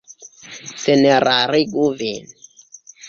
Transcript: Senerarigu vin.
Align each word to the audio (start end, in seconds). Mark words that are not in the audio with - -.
Senerarigu 0.83 1.85
vin. 2.01 2.25